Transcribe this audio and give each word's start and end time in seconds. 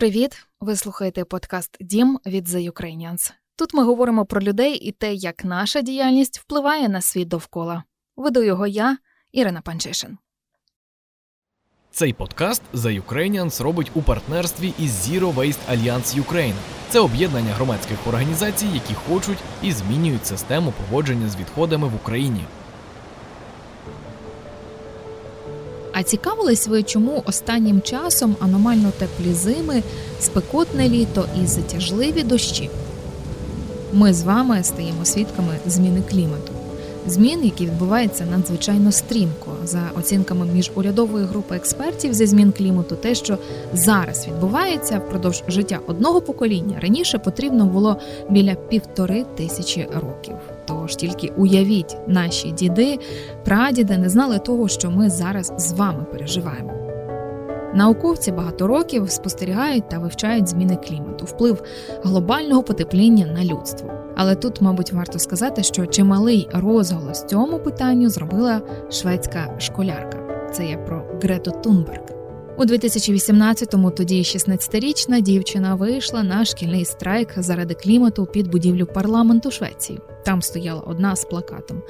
Привіт! 0.00 0.46
Ви 0.60 0.76
слухаєте 0.76 1.24
подкаст 1.24 1.76
Дім 1.80 2.20
від 2.26 2.48
The 2.48 2.72
Ukrainians. 2.72 3.32
Тут 3.56 3.74
ми 3.74 3.84
говоримо 3.84 4.24
про 4.24 4.40
людей 4.40 4.74
і 4.74 4.92
те, 4.92 5.14
як 5.14 5.44
наша 5.44 5.80
діяльність 5.80 6.38
впливає 6.38 6.88
на 6.88 7.00
світ 7.00 7.28
довкола. 7.28 7.84
Веду 8.16 8.42
його 8.42 8.66
я, 8.66 8.98
Ірина 9.32 9.60
Панчишин. 9.60 10.18
Цей 11.90 12.12
подкаст 12.12 12.62
The 12.74 13.02
Ukrainians 13.06 13.62
робить 13.62 13.90
у 13.94 14.02
партнерстві 14.02 14.72
із 14.78 15.08
Zero 15.08 15.34
Waste 15.34 15.70
Alliance 15.70 16.24
Ukraine. 16.24 16.56
Це 16.88 17.00
об'єднання 17.00 17.52
громадських 17.52 18.06
організацій, 18.06 18.66
які 18.74 18.94
хочуть 18.94 19.38
і 19.62 19.72
змінюють 19.72 20.26
систему 20.26 20.72
поводження 20.72 21.28
з 21.28 21.36
відходами 21.36 21.88
в 21.88 21.94
Україні. 21.94 22.44
А 25.92 26.02
цікавились 26.02 26.68
ви, 26.68 26.82
чому 26.82 27.22
останнім 27.26 27.82
часом 27.82 28.36
аномально 28.40 28.92
теплі 28.98 29.32
зими, 29.34 29.82
спекотне 30.20 30.88
літо 30.88 31.28
і 31.42 31.46
затяжливі 31.46 32.22
дощі? 32.22 32.70
Ми 33.92 34.14
з 34.14 34.22
вами 34.22 34.62
стаємо 34.62 35.04
свідками 35.04 35.58
зміни 35.66 36.02
клімату. 36.10 36.52
Змін, 37.06 37.44
які 37.44 37.66
відбуваються 37.66 38.26
надзвичайно 38.26 38.92
стрімко, 38.92 39.52
за 39.64 39.90
оцінками 39.98 40.46
міжурядової 40.46 41.24
групи 41.24 41.56
експертів 41.56 42.14
зі 42.14 42.26
змін 42.26 42.52
клімату, 42.52 42.96
те, 42.96 43.14
що 43.14 43.38
зараз 43.74 44.26
відбувається 44.28 44.98
впродовж 44.98 45.42
життя 45.48 45.78
одного 45.86 46.20
покоління, 46.20 46.78
раніше 46.82 47.18
потрібно 47.18 47.64
було 47.64 47.96
біля 48.30 48.54
півтори 48.54 49.24
тисячі 49.36 49.88
років. 49.94 50.36
Тож 50.70 50.96
тільки 50.96 51.32
уявіть, 51.36 51.96
наші 52.06 52.50
діди, 52.50 52.98
прадіди 53.44 53.98
не 53.98 54.08
знали 54.08 54.38
того, 54.38 54.68
що 54.68 54.90
ми 54.90 55.10
зараз 55.10 55.52
з 55.56 55.72
вами 55.72 56.04
переживаємо. 56.12 56.72
Науковці 57.74 58.32
багато 58.32 58.66
років 58.66 59.10
спостерігають 59.10 59.88
та 59.88 59.98
вивчають 59.98 60.48
зміни 60.48 60.76
клімату, 60.76 61.24
вплив 61.24 61.62
глобального 62.02 62.62
потепління 62.62 63.26
на 63.26 63.44
людство. 63.44 63.90
Але 64.16 64.34
тут, 64.34 64.60
мабуть, 64.60 64.92
варто 64.92 65.18
сказати, 65.18 65.62
що 65.62 65.86
чималий 65.86 66.48
розголос 66.52 67.24
цьому 67.24 67.58
питанню 67.58 68.08
зробила 68.08 68.60
шведська 68.90 69.54
школярка. 69.58 70.18
Це 70.52 70.66
я 70.66 70.76
про 70.76 71.02
Грету 71.22 71.50
Тунберг. 71.62 72.19
У 72.60 72.64
2018-му 72.64 73.90
тоді 73.90 74.22
16-річна 74.22 75.20
дівчина 75.20 75.74
вийшла 75.74 76.22
на 76.22 76.44
шкільний 76.44 76.84
страйк 76.84 77.28
заради 77.36 77.74
клімату 77.74 78.26
під 78.26 78.48
будівлю 78.48 78.86
парламенту 78.86 79.50
Швеції. 79.50 79.98
Там 80.24 80.42
стояла 80.42 80.80
одна 80.80 81.16
з 81.16 81.24
плакатом. 81.24 81.82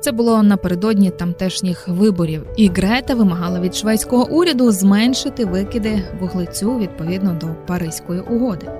Це 0.00 0.12
було 0.12 0.42
напередодні 0.42 1.10
тамтешніх 1.10 1.88
виборів, 1.88 2.46
і 2.56 2.68
Грета 2.68 3.14
вимагала 3.14 3.60
від 3.60 3.74
шведського 3.74 4.28
уряду 4.30 4.70
зменшити 4.70 5.44
викиди 5.44 6.02
вуглецю 6.20 6.78
відповідно 6.78 7.38
до 7.40 7.46
Паризької 7.66 8.20
угоди. 8.20 8.70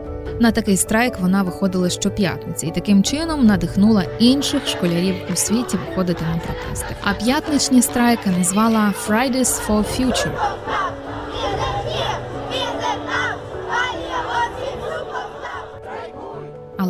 На 0.40 0.50
такий 0.50 0.76
страйк 0.76 1.20
вона 1.20 1.42
виходила 1.42 1.90
щоп'ятниці 1.90 2.66
і 2.66 2.70
таким 2.70 3.02
чином 3.02 3.46
надихнула 3.46 4.04
інших 4.18 4.66
школярів 4.66 5.14
у 5.32 5.36
світі 5.36 5.78
виходити 5.88 6.24
на 6.24 6.38
протести. 6.38 6.96
А 7.02 7.12
п'ятничні 7.14 7.82
страйки 7.82 8.30
назвала 8.30 8.94
Fridays 9.06 9.66
for 9.66 9.84
Future. 10.00 10.32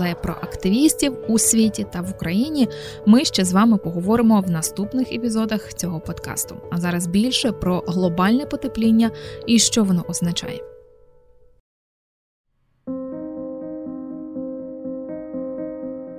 Але 0.01 0.15
про 0.15 0.33
активістів 0.33 1.17
у 1.29 1.39
світі 1.39 1.87
та 1.93 2.01
в 2.01 2.11
Україні 2.11 2.69
ми 3.07 3.25
ще 3.25 3.45
з 3.45 3.53
вами 3.53 3.77
поговоримо 3.77 4.41
в 4.41 4.51
наступних 4.51 5.13
епізодах 5.13 5.75
цього 5.75 6.01
подкасту. 6.01 6.57
А 6.71 6.81
зараз 6.81 7.07
більше 7.07 7.53
про 7.53 7.85
глобальне 7.87 8.47
потепління 8.47 9.11
і 9.47 9.59
що 9.59 9.85
воно 9.85 10.05
означає. 10.09 10.61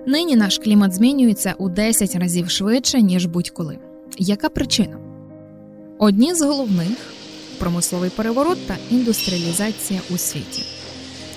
Нині 0.08 0.36
наш 0.36 0.58
клімат 0.58 0.94
змінюється 0.94 1.56
у 1.58 1.70
10 1.70 2.16
разів 2.16 2.50
швидше, 2.50 3.02
ніж 3.02 3.26
будь-коли. 3.26 3.78
Яка 4.18 4.50
причина? 4.50 4.98
Одні 6.00 6.34
з 6.34 6.42
головних 6.42 6.98
промисловий 7.60 8.10
переворот 8.10 8.68
та 8.68 8.78
індустріалізація 8.90 10.02
у 10.10 10.18
світі. 10.18 10.79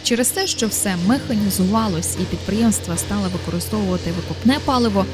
Через 0.02 0.30
те, 0.30 0.46
що 0.46 0.66
все 0.66 0.94
механізувалось 1.06 2.16
і 2.20 2.24
підприємства 2.24 2.96
стали 2.96 3.28
використовувати 3.28 4.12
викопне 4.12 4.58
паливо, 4.64 5.06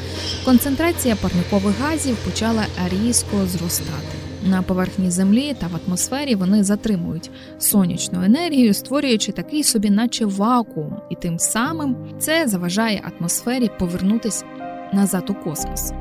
концентрація 0.44 1.16
парникових 1.16 1.80
газів 1.80 2.16
почала 2.16 2.62
різко 2.90 3.46
зростати. 3.46 4.18
На 4.44 4.62
поверхні 4.62 5.10
землі 5.10 5.56
та 5.60 5.66
в 5.66 5.70
атмосфері 5.86 6.34
вони 6.34 6.64
затримують 6.64 7.30
сонячну 7.58 8.24
енергію, 8.24 8.74
створюючи 8.74 9.32
такий 9.32 9.62
собі, 9.64 9.90
наче 9.90 10.26
вакуум, 10.26 10.96
і 11.10 11.14
тим 11.14 11.38
самим 11.38 11.96
це 12.18 12.48
заважає 12.48 13.02
атмосфері 13.18 13.70
повернутися 13.78 14.44
назад 14.92 15.30
у 15.30 15.34
космос. 15.34 15.92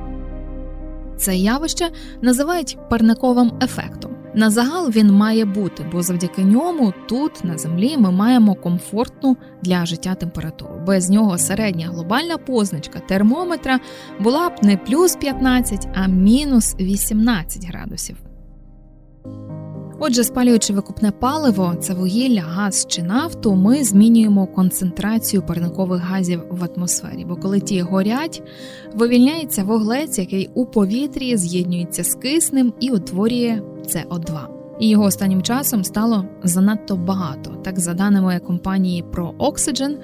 Це 1.17 1.35
явище 1.35 1.89
називають 2.21 2.77
парниковим 2.89 3.51
ефектом. 3.63 4.16
На 4.37 4.49
загал 4.49 4.89
він 4.89 5.11
має 5.11 5.45
бути, 5.45 5.85
бо 5.91 6.01
завдяки 6.01 6.43
ньому 6.43 6.93
тут 7.09 7.43
на 7.43 7.57
землі 7.57 7.97
ми 7.97 8.11
маємо 8.11 8.55
комфортну 8.55 9.37
для 9.61 9.85
життя 9.85 10.15
температуру. 10.15 10.81
Без 10.87 11.09
нього 11.09 11.37
середня 11.37 11.87
глобальна 11.87 12.37
позначка 12.37 12.99
термометра 12.99 13.79
була 14.19 14.49
б 14.49 14.53
не 14.61 14.77
плюс 14.77 15.15
15, 15.15 15.87
а 15.95 16.07
мінус 16.07 16.75
18 16.79 17.67
градусів. 17.67 18.17
Отже, 19.99 20.23
спалюючи 20.23 20.73
викупне 20.73 21.11
паливо, 21.11 21.75
це 21.79 21.93
вугілля, 21.93 22.41
газ 22.41 22.85
чи 22.89 23.03
нафту, 23.03 23.55
ми 23.55 23.83
змінюємо 23.83 24.47
концентрацію 24.47 25.41
парникових 25.41 26.01
газів 26.01 26.43
в 26.49 26.63
атмосфері, 26.63 27.25
бо 27.25 27.35
коли 27.35 27.59
ті 27.59 27.81
горять, 27.81 28.43
вивільняється 28.93 29.63
вуглець, 29.63 30.19
який 30.19 30.49
у 30.53 30.65
повітрі 30.65 31.37
з'єднується 31.37 32.03
з 32.03 32.15
киснем 32.15 32.73
і 32.79 32.91
утворює 32.91 33.61
СО2. 33.85 34.39
І 34.79 34.89
його 34.89 35.03
останнім 35.03 35.41
часом 35.41 35.83
стало 35.83 36.25
занадто 36.43 36.95
багато. 36.95 37.51
Так, 37.63 37.79
за 37.79 37.93
даними 37.93 38.39
компанії 38.39 39.03
ProOxygen, 39.11 39.95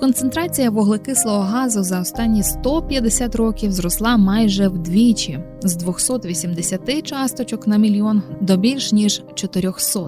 Концентрація 0.00 0.70
вуглекислого 0.70 1.38
газу 1.38 1.82
за 1.82 2.00
останні 2.00 2.42
150 2.42 3.34
років 3.34 3.72
зросла 3.72 4.16
майже 4.16 4.68
вдвічі 4.68 5.38
з 5.62 5.76
280 5.76 7.02
часточок 7.02 7.66
на 7.66 7.76
мільйон 7.76 8.22
до 8.40 8.56
більш 8.56 8.92
ніж 8.92 9.22
400. 9.34 10.00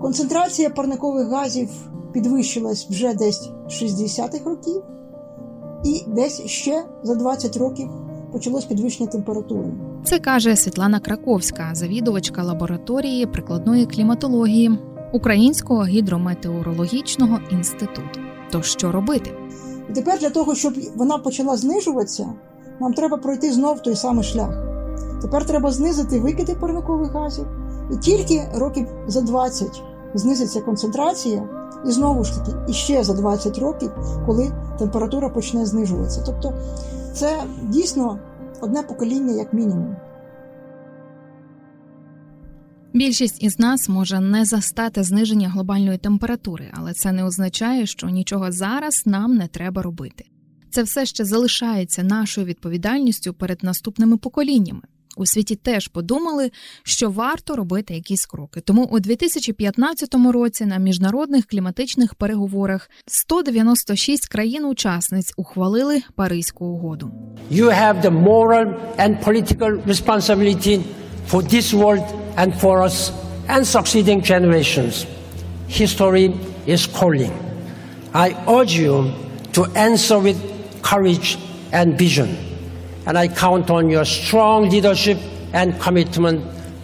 Концентрація 0.00 0.70
парникових 0.70 1.28
газів 1.28 1.68
підвищилась 2.12 2.86
вже 2.90 3.14
десь 3.14 3.50
60-х 3.68 4.44
років, 4.44 4.82
і 5.84 6.04
десь 6.06 6.46
ще 6.46 6.84
за 7.02 7.14
20 7.14 7.56
років 7.56 7.88
почалось 8.32 8.64
підвищення 8.64 9.10
температури. 9.10 9.68
Це 10.04 10.18
каже 10.18 10.56
Світлана 10.56 11.00
Краковська, 11.00 11.70
завідувачка 11.72 12.42
лабораторії 12.42 13.26
прикладної 13.26 13.86
кліматології 13.86 14.78
Українського 15.12 15.84
гідрометеорологічного 15.84 17.38
інституту. 17.50 18.31
То 18.52 18.62
що 18.62 18.92
робити? 18.92 19.34
І 19.90 19.92
тепер 19.92 20.18
для 20.18 20.30
того, 20.30 20.54
щоб 20.54 20.74
вона 20.96 21.18
почала 21.18 21.56
знижуватися, 21.56 22.28
нам 22.80 22.92
треба 22.94 23.16
пройти 23.16 23.52
знов 23.52 23.82
той 23.82 23.96
самий 23.96 24.24
шлях. 24.24 24.54
Тепер 25.22 25.46
треба 25.46 25.70
знизити 25.70 26.20
викиди 26.20 26.54
парникових 26.54 27.12
газів, 27.12 27.46
і 27.92 27.96
тільки 27.96 28.48
років 28.54 28.86
за 29.06 29.20
20 29.20 29.82
знизиться 30.14 30.60
концентрація, 30.60 31.48
і 31.88 31.90
знову 31.90 32.24
ж 32.24 32.38
таки, 32.38 32.52
іще 32.68 33.04
за 33.04 33.14
20 33.14 33.58
років, 33.58 33.90
коли 34.26 34.52
температура 34.78 35.28
почне 35.28 35.66
знижуватися. 35.66 36.22
Тобто 36.26 36.52
це 37.14 37.42
дійсно 37.62 38.18
одне 38.60 38.82
покоління, 38.82 39.32
як 39.32 39.52
мінімум. 39.52 39.96
Більшість 42.94 43.42
із 43.42 43.58
нас 43.58 43.88
може 43.88 44.20
не 44.20 44.44
застати 44.44 45.02
зниження 45.02 45.48
глобальної 45.48 45.98
температури, 45.98 46.70
але 46.72 46.92
це 46.92 47.12
не 47.12 47.24
означає, 47.24 47.86
що 47.86 48.08
нічого 48.08 48.52
зараз 48.52 49.02
нам 49.06 49.34
не 49.34 49.48
треба 49.48 49.82
робити. 49.82 50.24
Це 50.70 50.82
все 50.82 51.06
ще 51.06 51.24
залишається 51.24 52.02
нашою 52.02 52.46
відповідальністю 52.46 53.34
перед 53.34 53.64
наступними 53.64 54.16
поколіннями. 54.16 54.82
У 55.16 55.26
світі 55.26 55.56
теж 55.56 55.88
подумали, 55.88 56.50
що 56.82 57.10
варто 57.10 57.56
робити 57.56 57.94
якісь 57.94 58.26
кроки. 58.26 58.60
Тому 58.60 58.84
у 58.84 59.00
2015 59.00 60.14
році 60.14 60.66
на 60.66 60.76
міжнародних 60.78 61.46
кліматичних 61.46 62.14
переговорах 62.14 62.90
196 63.06 64.28
країн-учасниць 64.28 65.32
ухвалили 65.36 66.02
Паризьку 66.14 66.64
угоду. 66.64 67.10
You 67.52 67.64
have 67.64 68.02
the 68.02 68.24
moral 68.24 68.74
and 68.98 69.24
political 69.24 69.86
responsibility 69.86 70.82
for 71.30 71.42
this 71.42 71.74
world 71.74 72.21
and 72.36 72.54
for 72.62 72.82
us 72.82 73.12
and 73.48 73.66
succeeding 73.66 74.20
generations. 74.22 75.06
History 75.68 76.34
is 76.66 76.86
calling. 76.86 77.32
I 78.14 78.28
urge 78.48 78.74
you 78.84 79.12
to 79.52 79.64
answer 79.74 80.18
with 80.18 80.38
courage 80.82 81.38
and 81.72 81.98
vision, 81.98 82.36
and 83.06 83.16
I 83.18 83.28
count 83.28 83.70
on 83.70 83.88
your 83.88 84.04
strong 84.04 84.70
leadership 84.70 85.18
and 85.52 85.68
commitment 85.80 86.38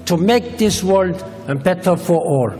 to 0.06 0.16
make 0.16 0.44
this 0.58 0.82
world 0.82 1.16
better 1.64 1.96
for 1.96 2.20
all. 2.34 2.50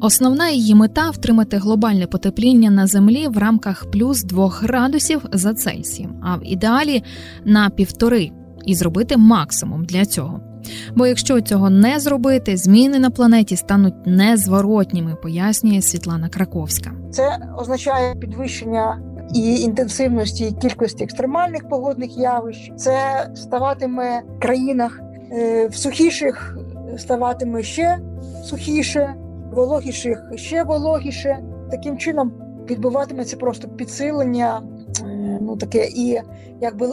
Основна 0.00 0.50
її 0.50 0.74
мета 0.74 1.10
втримати 1.10 1.56
глобальне 1.56 2.06
потепління 2.06 2.70
на 2.70 2.86
землі 2.86 3.28
в 3.28 3.38
рамках 3.38 3.90
плюс 3.90 4.24
2 4.24 4.48
градусів 4.48 5.22
за 5.32 5.54
Цельсієм, 5.54 6.20
а 6.22 6.36
в 6.36 6.40
ідеалі 6.44 7.02
на 7.44 7.70
півтори, 7.70 8.30
і 8.66 8.74
зробити 8.74 9.16
максимум 9.16 9.84
для 9.84 10.06
цього. 10.06 10.53
Бо 10.96 11.06
якщо 11.06 11.40
цього 11.40 11.70
не 11.70 12.00
зробити, 12.00 12.56
зміни 12.56 12.98
на 12.98 13.10
планеті 13.10 13.56
стануть 13.56 14.06
незворотніми, 14.06 15.16
пояснює 15.22 15.82
Світлана 15.82 16.28
Краковська. 16.28 16.90
Це 17.12 17.38
означає 17.58 18.14
підвищення 18.14 18.98
і 19.34 19.60
інтенсивності 19.60 20.44
і 20.44 20.52
кількості 20.52 21.04
екстремальних 21.04 21.68
погодних 21.68 22.18
явищ. 22.18 22.72
Це 22.76 23.28
ставатиме 23.34 24.22
в 24.36 24.40
країнах 24.40 25.00
е, 25.32 25.66
в 25.66 25.76
сухіших 25.76 26.58
ставатиме 26.98 27.62
ще 27.62 27.98
сухіше, 28.44 29.14
вологіших 29.52 30.18
ще 30.34 30.64
вологіше. 30.64 31.38
Таким 31.70 31.98
чином 31.98 32.32
відбуватиметься 32.70 33.36
просто 33.36 33.68
підсилення, 33.68 34.62
е, 35.00 35.38
ну 35.40 35.56
таке 35.56 35.88
і 35.96 36.20
якби 36.60 36.88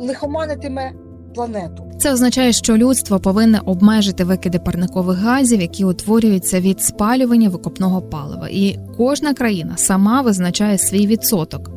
лихоманитиме 0.00 0.92
планету. 1.38 1.84
Це 1.98 2.12
означає, 2.12 2.52
що 2.52 2.76
людство 2.76 3.20
повинне 3.20 3.60
обмежити 3.64 4.24
викиди 4.24 4.58
парникових 4.58 5.18
газів, 5.18 5.60
які 5.60 5.84
утворюються 5.84 6.60
від 6.60 6.82
спалювання 6.82 7.48
викопного 7.48 8.02
палива, 8.02 8.48
і 8.48 8.78
кожна 8.96 9.34
країна 9.34 9.76
сама 9.76 10.22
визначає 10.22 10.78
свій 10.78 11.06
відсоток. 11.06 11.70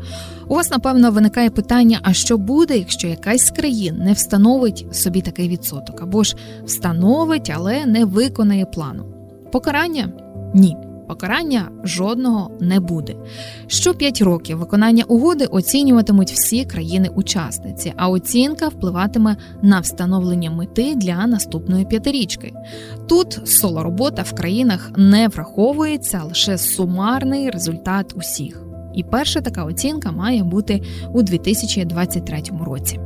У 0.48 0.56
вас 0.56 0.72
напевно 0.72 1.12
виникає 1.12 1.50
питання: 1.50 2.00
а 2.04 2.14
що 2.14 2.38
буде, 2.38 2.78
якщо 2.78 3.08
якась 3.08 3.46
з 3.46 3.52
країн 3.52 3.96
не 3.98 4.14
встановить 4.14 4.86
собі 4.92 5.22
такий 5.22 5.50
відсоток, 5.50 6.02
або 6.02 6.24
ж 6.24 6.36
встановить, 6.66 7.54
але 7.56 7.86
не 7.86 8.06
виконає 8.06 8.66
плану? 8.66 9.06
Покарання 9.52 10.10
ні 10.54 10.78
покарання 11.12 11.72
жодного 11.84 12.52
не 12.60 12.80
буде. 12.80 13.16
Що 13.68 13.94
5 13.94 14.22
років 14.22 14.58
виконання 14.58 15.04
угоди 15.04 15.46
оцінюватимуть 15.46 16.32
всі 16.32 16.66
країни-учасниці, 16.66 17.94
а 17.96 18.10
оцінка 18.10 18.68
впливатиме 18.68 19.38
на 19.62 19.80
встановлення 19.80 20.52
мети 20.52 20.96
для 20.96 21.28
наступної 21.28 21.86
п'ятирічки. 21.86 22.54
Тут 23.10 23.40
соло 23.46 23.84
робота 23.84 24.22
в 24.22 24.36
країнах 24.36 24.92
не 24.98 25.28
враховується 25.28 26.24
лише 26.24 26.58
сумарний 26.58 27.50
результат 27.50 28.14
усіх. 28.18 28.64
І 28.96 29.04
перша 29.04 29.42
така 29.42 29.64
оцінка 29.64 30.12
має 30.12 30.44
бути 30.44 30.82
у 31.14 31.22
2023 31.22 32.44
році. 32.66 33.00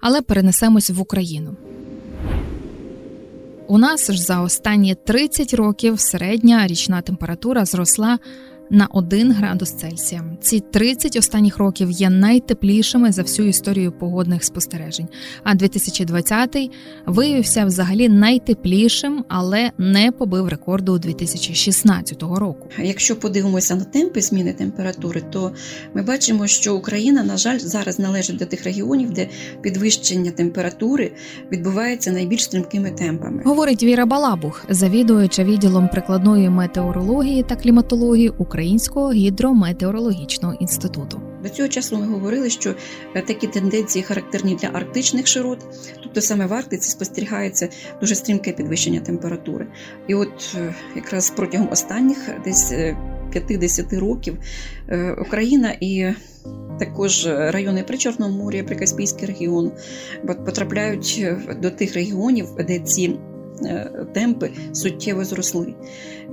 Але 0.00 0.22
перенесемось 0.22 0.90
в 0.90 1.00
Україну. 1.00 1.56
У 3.66 3.78
нас 3.78 4.10
ж 4.10 4.22
за 4.22 4.40
останні 4.40 4.94
30 4.94 5.54
років 5.54 6.00
середня 6.00 6.66
річна 6.66 7.02
температура 7.02 7.64
зросла 7.64 8.18
на 8.70 8.86
1 8.86 9.32
градус 9.32 9.72
Цельсія. 9.72 10.24
Ці 10.40 10.60
30 10.60 11.16
останніх 11.16 11.58
років 11.58 11.90
є 11.90 12.10
найтеплішими 12.10 13.12
за 13.12 13.22
всю 13.22 13.48
історію 13.48 13.92
погодних 13.92 14.44
спостережень. 14.44 15.08
А 15.42 15.54
2020 15.54 16.70
виявився 17.06 17.64
взагалі 17.64 18.08
найтеплішим, 18.08 19.24
але 19.28 19.70
не 19.78 20.12
побив 20.12 20.48
рекорду 20.48 20.98
2016 20.98 22.22
року. 22.22 22.68
Якщо 22.82 23.16
подивимося 23.16 23.74
на 23.74 23.84
темпи 23.84 24.20
зміни 24.20 24.52
температури, 24.52 25.22
то 25.30 25.52
ми 25.94 26.02
бачимо, 26.02 26.46
що 26.46 26.76
Україна, 26.76 27.22
на 27.22 27.36
жаль, 27.36 27.58
зараз 27.58 27.98
належить 27.98 28.36
до 28.36 28.46
тих 28.46 28.64
регіонів, 28.64 29.10
де 29.10 29.28
підвищення 29.60 30.30
температури 30.30 31.12
відбувається 31.52 32.12
найбільш 32.12 32.44
стрімкими 32.44 32.90
темпами. 32.90 33.42
Говорить 33.44 33.82
Віра 33.82 34.06
Балабух, 34.06 34.64
завідуюча 34.68 35.44
відділом 35.44 35.88
прикладної 35.88 36.50
метеорології 36.50 37.42
та 37.42 37.56
кліматології 37.56 38.28
Українського 38.54 39.12
гідрометеорологічного 39.12 40.54
інституту. 40.54 41.20
До 41.42 41.48
цього 41.48 41.68
часу 41.68 41.96
ми 41.96 42.06
говорили, 42.06 42.50
що 42.50 42.74
е, 43.14 43.22
такі 43.22 43.46
тенденції 43.46 44.02
характерні 44.02 44.54
для 44.54 44.68
арктичних 44.68 45.26
широт, 45.26 45.58
тобто 46.02 46.20
саме 46.20 46.46
в 46.46 46.54
Арктиці 46.54 46.90
спостерігається 46.90 47.68
дуже 48.00 48.14
стрімке 48.14 48.52
підвищення 48.52 49.00
температури. 49.00 49.66
І 50.08 50.14
от 50.14 50.56
е, 50.58 50.74
якраз 50.96 51.30
протягом 51.30 51.68
останніх 51.72 52.18
десь 52.44 52.74
50 53.32 53.92
е, 53.92 53.98
років 53.98 54.38
Україна 55.18 55.76
і 55.80 56.06
також 56.78 57.26
райони 57.26 57.82
при 57.82 57.98
Чорному 57.98 58.38
морі, 58.44 58.62
Прикаспійський 58.62 59.28
регіон 59.28 59.72
потрапляють 60.46 61.26
до 61.62 61.70
тих 61.70 61.94
регіонів, 61.94 62.46
де 62.66 62.78
ці 62.78 63.18
темпи 64.12 64.50
суттєво 64.72 65.24
зросли. 65.24 65.74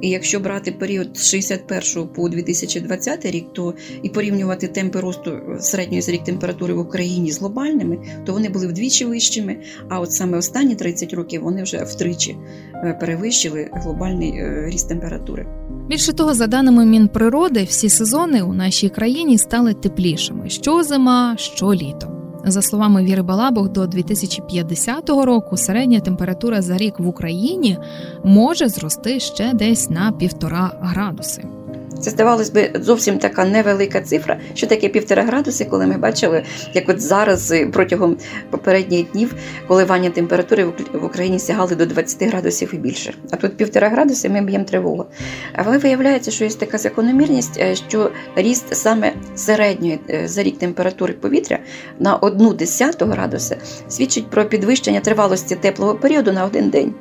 І 0.01 0.09
якщо 0.09 0.39
брати 0.39 0.71
період 0.71 1.17
з 1.17 1.29
61 1.29 2.07
по 2.07 2.29
2020 2.29 3.25
рік, 3.25 3.45
то 3.53 3.73
і 4.03 4.09
порівнювати 4.09 4.67
темпи 4.67 4.99
росту 4.99 5.39
середньої 5.59 6.01
за 6.01 6.11
рік 6.11 6.23
температури 6.23 6.73
в 6.73 6.79
Україні 6.79 7.31
з 7.31 7.39
глобальними, 7.39 7.97
то 8.25 8.33
вони 8.33 8.49
були 8.49 8.67
вдвічі 8.67 9.05
вищими. 9.05 9.57
А 9.89 9.99
от 9.99 10.11
саме 10.11 10.37
останні 10.37 10.75
30 10.75 11.13
років 11.13 11.43
вони 11.43 11.63
вже 11.63 11.83
втричі 11.83 12.37
е, 12.73 12.97
перевищили 12.99 13.69
глобальний 13.73 14.29
е, 14.29 14.65
ріст 14.69 14.89
температури. 14.89 15.47
Більше 15.89 16.13
того, 16.13 16.33
за 16.33 16.47
даними 16.47 16.85
Мінприроди, 16.85 17.63
всі 17.63 17.89
сезони 17.89 18.41
у 18.41 18.53
нашій 18.53 18.89
країні 18.89 19.37
стали 19.37 19.73
теплішими: 19.73 20.49
що 20.49 20.83
зима, 20.83 21.35
що 21.37 21.73
літо. 21.73 22.20
За 22.45 22.61
словами 22.61 23.03
Віри 23.03 23.21
Балабух, 23.21 23.69
до 23.69 23.87
2050 23.87 25.09
року 25.09 25.57
середня 25.57 25.99
температура 25.99 26.61
за 26.61 26.77
рік 26.77 26.99
в 26.99 27.07
Україні 27.07 27.77
може 28.23 28.67
зрости 28.67 29.19
ще 29.19 29.53
десь 29.53 29.89
на 29.89 30.11
півтора 30.11 30.71
градуси. 30.81 31.43
Це 32.01 32.09
здавалось 32.09 32.49
би 32.49 32.71
зовсім 32.75 33.17
така 33.17 33.45
невелика 33.45 34.01
цифра, 34.01 34.39
що 34.53 34.67
таке 34.67 34.89
півтора 34.89 35.23
градуси, 35.23 35.65
коли 35.65 35.87
ми 35.87 35.97
бачили, 35.97 36.43
як 36.73 36.89
от 36.89 37.01
зараз 37.01 37.51
е, 37.51 37.65
протягом 37.65 38.17
попередніх 38.49 39.11
днів 39.11 39.35
коливання 39.67 40.09
температури 40.09 40.65
в 40.93 41.05
Україні 41.05 41.39
сягали 41.39 41.75
до 41.75 41.85
20 41.85 42.23
градусів 42.23 42.69
і 42.73 42.77
більше. 42.77 43.13
А 43.31 43.35
тут 43.35 43.57
півтора 43.57 43.89
градуси 43.89 44.29
ми 44.29 44.41
б'ємо 44.41 44.65
тривогу. 44.65 45.05
Але 45.55 45.77
виявляється, 45.77 46.31
що 46.31 46.43
є 46.43 46.49
така 46.49 46.77
закономірність, 46.77 47.59
е, 47.59 47.75
що 47.75 48.11
ріст 48.35 48.75
саме 48.75 49.13
середньої 49.35 49.99
е, 50.09 50.27
за 50.27 50.43
рік 50.43 50.57
температури 50.57 51.13
повітря 51.13 51.59
на 51.99 52.15
одну 52.15 52.53
десяту 52.53 53.05
градуса 53.05 53.57
свідчить 53.89 54.29
про 54.29 54.45
підвищення 54.45 54.99
тривалості 54.99 55.55
теплого 55.55 55.95
періоду 55.95 56.31
на 56.31 56.45
один 56.45 56.69
день. 56.69 56.93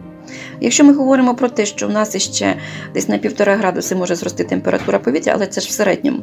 Якщо 0.61 0.85
ми 0.85 0.93
говоримо 0.93 1.35
про 1.35 1.49
те, 1.49 1.67
що 1.67 1.89
в 1.89 1.91
нас 1.91 2.15
іще 2.15 2.57
десь 2.95 3.09
на 3.09 3.19
півтора 3.19 3.57
градуси 3.57 3.95
може 3.95 4.15
зрости 4.15 4.45
температура 4.45 4.99
повітря, 4.99 5.33
але 5.37 5.47
це 5.47 5.61
ж 5.61 5.69
в 5.69 5.71
середньому, 5.71 6.19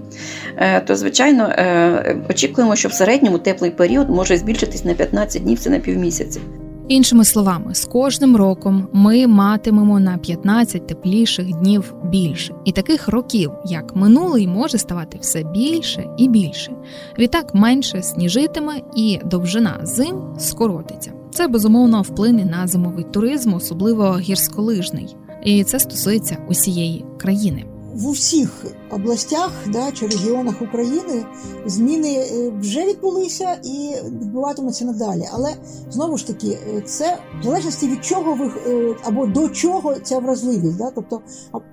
е, 0.58 0.82
то 0.82 0.96
звичайно 0.96 1.44
е, 1.44 2.18
очікуємо, 2.30 2.76
що 2.76 2.90
в 2.90 2.94
середньому 2.94 3.38
теплий 3.38 3.72
період 3.72 4.10
може 4.10 4.38
збільшитись 4.38 4.86
на 4.86 4.94
15 4.94 5.44
днів, 5.44 5.60
це 5.60 5.70
на 5.70 5.80
півмісяці. 5.80 6.40
Іншими 6.88 7.26
словами, 7.26 7.76
з 7.76 7.86
кожним 7.86 8.36
роком 8.36 8.88
ми 8.94 9.28
матимемо 9.28 10.00
на 10.00 10.18
15 10.18 10.88
тепліших 10.88 11.52
днів 11.52 11.94
більше, 12.04 12.54
і 12.66 12.72
таких 12.72 13.08
років, 13.08 13.52
як 13.66 13.96
минулий, 13.96 14.48
може 14.48 14.78
ставати 14.78 15.18
все 15.22 15.44
більше 15.44 16.06
і 16.18 16.28
більше. 16.30 16.72
Відтак 17.20 17.56
менше 17.56 18.04
сніжитиме 18.04 18.82
і 18.96 19.20
довжина 19.26 19.80
зим 19.84 20.22
скоротиться. 20.40 21.12
Це 21.38 21.48
безумовно 21.48 22.02
вплине 22.02 22.46
на 22.46 22.68
зимовий 22.68 23.04
туризм, 23.04 23.54
особливо 23.54 24.18
гірськолижний, 24.18 25.16
і 25.44 25.64
це 25.64 25.80
стосується 25.80 26.38
усієї 26.50 27.06
країни. 27.18 27.66
В 27.94 28.08
усіх 28.08 28.66
областях 28.90 29.52
да, 29.68 29.92
чи 29.92 30.08
регіонах 30.08 30.62
України 30.62 31.26
зміни 31.66 32.14
е, 32.14 32.52
вже 32.60 32.86
відбулися 32.86 33.58
і 33.64 33.96
відбуватимуться 34.06 34.86
надалі. 34.86 35.24
Але 35.34 35.54
знову 35.90 36.18
ж 36.18 36.28
таки, 36.28 36.48
е, 36.48 36.82
це 36.82 37.18
в 37.42 37.44
залежності 37.44 37.88
від 37.88 38.06
чого 38.06 38.34
ви 38.34 38.52
е, 38.68 38.96
або 39.04 39.26
до 39.26 39.50
чого 39.50 39.96
ця 39.96 40.20
вразливість. 40.20 40.78
Да? 40.78 40.92
Тобто, 40.96 41.22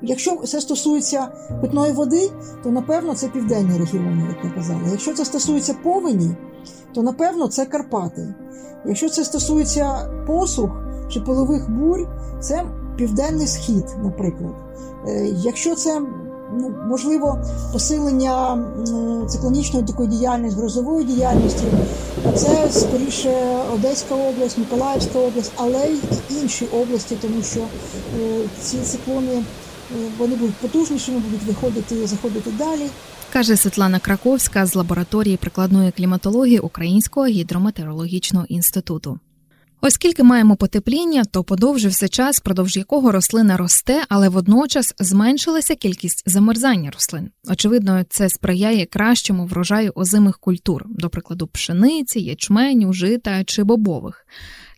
якщо 0.03 0.37
це 0.37 0.61
стосується 0.61 1.29
питної 1.61 1.93
води, 1.93 2.31
то 2.63 2.71
напевно 2.71 3.15
це 3.15 3.29
південні 3.29 3.79
регіони, 3.79 4.27
як 4.29 4.45
я 4.45 4.51
казала. 4.51 4.83
Якщо 4.91 5.15
це 5.15 5.25
стосується 5.25 5.75
повені, 5.83 6.31
то 6.95 7.03
напевно 7.03 7.49
це 7.49 7.65
Карпати. 7.65 8.35
Якщо 8.87 9.09
це 9.09 9.25
стосується 9.25 10.11
посух 10.27 10.71
чи 11.11 11.21
полових 11.21 11.71
бурь, 11.71 12.09
це 12.41 12.65
південний 12.97 13.47
схід, 13.47 13.85
наприклад. 14.03 14.55
Е, 15.09 15.27
якщо 15.27 15.75
це 15.75 16.01
ну, 16.53 16.75
можливо 16.89 17.39
посилення 17.73 18.65
циклонічної 19.29 19.87
такої 19.87 20.09
діяльності, 20.09 20.61
грозової 20.61 21.07
діяльності, 21.07 21.65
це 22.35 22.71
скоріше 22.71 23.59
Одеська 23.75 24.15
область, 24.15 24.59
Миколаївська 24.59 25.19
область, 25.19 25.53
але 25.57 25.87
й 25.87 26.01
інші 26.43 26.67
області, 26.67 27.17
тому 27.21 27.43
що 27.43 27.61
е, 27.61 28.41
ці 28.63 28.77
циклони 28.79 29.35
е, 29.35 29.45
вони 30.19 30.37
будуть 30.37 30.57
потужнішими, 30.57 31.19
будуть 31.19 31.47
виходити, 31.47 32.07
заходити 32.07 32.51
далі 32.59 32.91
каже 33.35 33.57
Світлана 33.57 33.99
Краковська 33.99 34.67
з 34.67 34.75
лабораторії 34.75 35.37
прикладної 35.37 35.91
кліматології 35.91 36.59
Українського 36.59 37.27
гідрометеорологічного 37.27 38.47
інституту. 38.49 39.19
Оскільки 39.81 40.23
маємо 40.23 40.57
потепління, 40.57 41.25
то 41.25 41.45
подовжився 41.45 42.09
час, 42.09 42.41
продовж 42.41 42.77
якого 42.77 43.13
рослина 43.13 43.57
росте, 43.57 44.03
але 44.09 44.29
водночас 44.29 44.95
зменшилася 44.99 45.75
кількість 45.75 46.23
замерзання 46.27 46.91
рослин. 46.91 47.31
Очевидно, 47.51 48.05
це 48.11 48.29
сприяє 48.29 48.87
кращому 48.87 49.47
врожаю 49.47 49.93
озимих 49.95 50.39
культур, 50.39 50.85
до 50.89 51.11
прикладу, 51.11 51.47
пшениці, 51.47 52.21
ячменю, 52.21 52.93
жита 52.93 53.45
чи 53.45 53.65
бобових. 53.65 54.27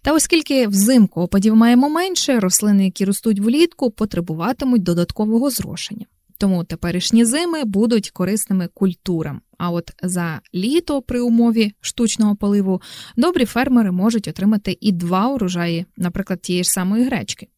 Та 0.03 0.13
оскільки 0.13 0.69
взимку 0.69 1.21
опадів 1.21 1.57
маємо 1.57 1.89
менше, 1.89 2.41
рослини, 2.41 2.85
які 2.85 3.05
ростуть 3.05 3.41
влітку, 3.41 3.91
потребуватимуть 3.91 4.83
додаткового 4.83 5.51
зрошення. 5.51 6.07
Тому 6.39 6.65
теперішні 6.65 7.25
зими 7.25 7.65
будуть 7.65 8.11
корисними 8.11 8.69
культурам. 8.75 9.41
А 9.59 9.71
от 9.71 9.91
за 10.03 10.41
літо 10.55 11.03
при 11.03 11.21
умові 11.21 11.73
штучного 11.81 12.37
поливу 12.37 12.83
добрі 13.17 13.45
фермери 13.45 13.91
можуть 13.91 14.29
отримати 14.29 14.79
і 14.81 14.93
два 14.93 15.29
урожаї, 15.29 15.87
наприклад, 15.97 16.41
тієї 16.41 16.65
ж 16.65 16.71
самої 16.71 17.05
гречки. 17.05 17.49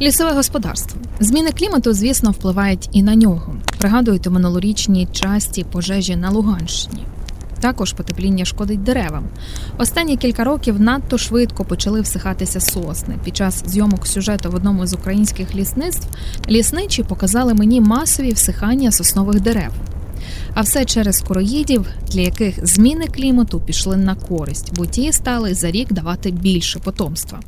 Лісове 0.00 0.32
господарство. 0.32 1.00
Зміни 1.20 1.52
клімату, 1.52 1.92
звісно, 1.92 2.30
впливають 2.30 2.88
і 2.92 3.02
на 3.02 3.14
нього. 3.14 3.56
Пригадуйте 3.78 4.30
минулорічні 4.30 5.08
часті 5.12 5.64
пожежі 5.64 6.16
на 6.16 6.30
Луганщині. 6.30 7.04
Також 7.62 7.92
потепління 7.92 8.44
шкодить 8.44 8.82
деревам. 8.82 9.24
Останні 9.78 10.16
кілька 10.16 10.44
років 10.44 10.80
надто 10.80 11.18
швидко 11.18 11.64
почали 11.64 12.00
всихатися 12.00 12.60
сосни. 12.60 13.18
Під 13.24 13.36
час 13.36 13.64
зйомок 13.66 14.06
сюжету 14.06 14.50
в 14.50 14.54
одному 14.54 14.86
з 14.86 14.94
українських 14.94 15.54
лісництв 15.54 16.08
лісничі 16.48 17.02
показали 17.02 17.54
мені 17.54 17.80
масові 17.80 18.32
всихання 18.32 18.92
соснових 18.92 19.40
дерев. 19.40 19.72
А 20.54 20.60
все 20.60 20.84
через 20.84 21.20
короїдів, 21.20 21.86
для 22.12 22.20
яких 22.20 22.66
зміни 22.66 23.06
клімату 23.06 23.60
пішли 23.60 23.96
на 23.96 24.14
користь, 24.14 24.72
бо 24.76 24.86
ті 24.86 25.12
стали 25.12 25.54
за 25.54 25.70
рік 25.70 25.92
давати 25.92 26.30
більше 26.30 26.78
потомства. 26.78 27.40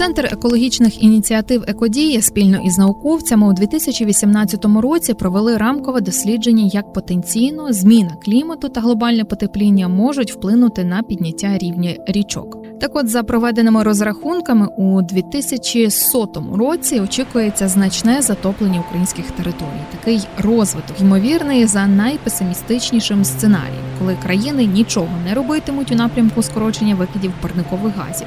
Центр 0.00 0.28
екологічних 0.32 1.02
ініціатив 1.02 1.64
Екодія 1.66 2.22
спільно 2.22 2.62
із 2.64 2.78
науковцями 2.78 3.48
у 3.48 3.52
2018 3.52 4.64
році 4.64 5.14
провели 5.14 5.56
рамкове 5.56 6.00
дослідження, 6.00 6.70
як 6.72 6.92
потенційно 6.92 7.72
зміна 7.72 8.16
клімату 8.24 8.68
та 8.68 8.80
глобальне 8.80 9.24
потепління 9.24 9.88
можуть 9.88 10.32
вплинути 10.32 10.84
на 10.84 11.02
підняття 11.02 11.58
рівня 11.58 11.94
річок. 12.06 12.78
Так, 12.80 12.96
от, 12.96 13.08
за 13.08 13.22
проведеними 13.22 13.82
розрахунками, 13.82 14.68
у 14.76 15.02
2100 15.02 16.44
році 16.54 17.00
очікується 17.00 17.68
значне 17.68 18.22
затоплення 18.22 18.80
українських 18.88 19.30
територій. 19.30 19.84
Такий 19.98 20.20
розвиток 20.38 21.00
ймовірний 21.00 21.66
за 21.66 21.86
найпесимістичнішим 21.86 23.24
сценарієм, 23.24 23.84
коли 23.98 24.16
країни 24.22 24.64
нічого 24.66 25.08
не 25.24 25.34
робитимуть 25.34 25.92
у 25.92 25.94
напрямку 25.94 26.42
скорочення 26.42 26.94
викидів 26.94 27.32
парникових 27.42 27.96
газів. 27.96 28.26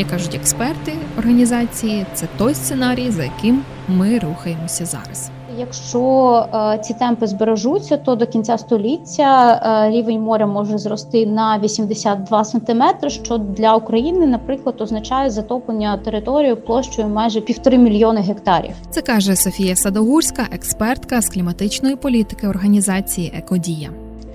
Як 0.00 0.08
кажуть 0.08 0.34
експерти 0.34 0.92
організації, 1.18 2.06
це 2.14 2.26
той 2.38 2.54
сценарій, 2.54 3.10
за 3.10 3.22
яким 3.22 3.62
ми 3.88 4.18
рухаємося 4.18 4.86
зараз. 4.86 5.30
Якщо 5.58 6.46
е, 6.54 6.78
ці 6.78 6.94
темпи 6.94 7.26
збережуться, 7.26 7.96
то 7.96 8.14
до 8.14 8.26
кінця 8.26 8.58
століття 8.58 9.60
е, 9.86 9.90
рівень 9.90 10.20
моря 10.20 10.46
може 10.46 10.78
зрости 10.78 11.26
на 11.26 11.58
82 11.58 12.44
сантиметри, 12.44 13.10
що 13.10 13.38
для 13.38 13.74
України, 13.74 14.26
наприклад, 14.26 14.80
означає 14.80 15.30
затоплення 15.30 15.96
території 15.96 16.54
площею 16.54 17.08
майже 17.08 17.40
півтори 17.40 17.78
мільйони 17.78 18.20
гектарів. 18.20 18.72
Це 18.90 19.02
каже 19.02 19.36
Софія 19.36 19.76
Садогурська, 19.76 20.46
експертка 20.52 21.20
з 21.20 21.28
кліматичної 21.28 21.96
політики 21.96 22.48
організації 22.48 23.32
Екодія. 23.36 23.90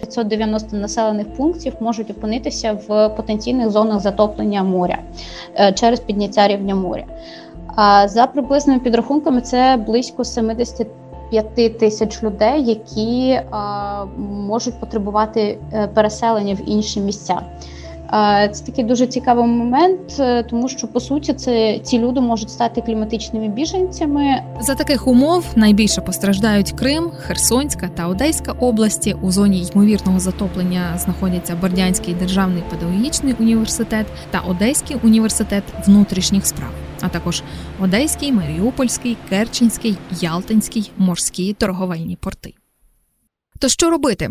590 0.05 0.77
населених 0.77 1.33
пунктів 1.33 1.74
можуть 1.79 2.12
опинитися 2.12 2.77
в 2.88 3.09
потенційних 3.09 3.69
зонах 3.69 4.00
затоплення 4.00 4.63
моря 4.63 4.97
е, 5.55 5.74
через 5.74 6.00
підняття 6.00 6.47
рівня 6.47 6.75
моря. 6.75 7.03
А 7.75 8.07
за 8.07 8.27
приблизними 8.27 8.79
підрахунками, 8.79 9.41
це 9.41 9.83
близько 9.88 10.24
75 10.24 11.77
тисяч 11.79 12.24
людей, 12.24 12.63
які 12.63 13.39
можуть 14.29 14.79
потребувати 14.79 15.57
е, 15.74 15.88
переселення 15.88 16.53
в 16.53 16.69
інші 16.69 17.00
місця. 17.00 17.41
Це 18.51 18.65
такий 18.65 18.83
дуже 18.83 19.07
цікавий 19.07 19.45
момент, 19.45 20.15
е, 20.19 20.43
тому 20.43 20.69
що 20.69 20.88
по 20.88 21.00
суті 21.00 21.33
це 21.33 21.79
ці 21.79 22.00
люди 22.00 22.21
можуть 22.21 22.50
стати 22.50 22.81
кліматичними 22.81 23.47
біженцями. 23.47 24.43
За 24.59 24.75
таких 24.75 25.07
умов 25.07 25.45
найбільше 25.55 26.01
постраждають 26.01 26.71
Крим, 26.71 27.12
Херсонська 27.17 27.88
та 27.88 28.07
Одеська 28.07 28.51
області. 28.51 29.15
У 29.21 29.31
зоні 29.31 29.67
ймовірного 29.74 30.19
затоплення 30.19 30.97
знаходяться 30.97 31.55
Бердянський 31.55 32.13
державний 32.13 32.63
педагогічний 32.69 33.35
університет 33.39 34.07
та 34.31 34.39
Одеський 34.39 34.97
університет 35.03 35.63
внутрішніх 35.88 36.45
справ, 36.45 36.71
а 37.01 37.09
також 37.09 37.43
Одеський, 37.81 38.31
Маріупольський, 38.31 39.17
Керченський, 39.29 39.97
Ялтинський, 40.12 40.91
морські 40.97 41.53
торговельні 41.53 42.15
порти. 42.15 42.53
То 43.59 43.69
що 43.69 43.89
робити? 43.89 44.29